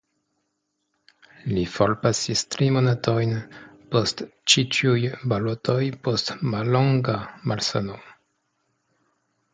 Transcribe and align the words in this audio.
Li 1.49 1.65
forpasis 1.73 2.41
tri 2.55 2.69
monatojn 2.77 3.35
post 3.93 4.25
ĉi 4.53 4.63
tiuj 4.77 4.97
balotoj 5.35 5.79
post 6.09 6.35
mallonga 6.55 7.19
malsano. 7.53 8.03